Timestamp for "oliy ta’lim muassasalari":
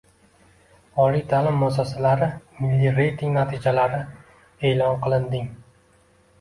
1.03-2.31